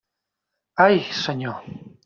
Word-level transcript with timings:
Ai, 0.85 1.11
Senyor! 1.23 1.61